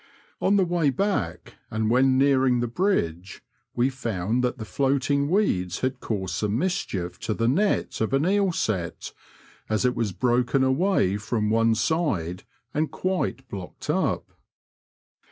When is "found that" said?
3.91-4.57